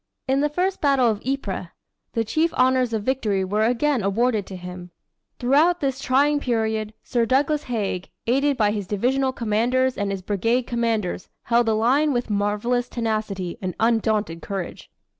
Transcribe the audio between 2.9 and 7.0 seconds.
of victory were again awarded to him: "Throughout this trying period,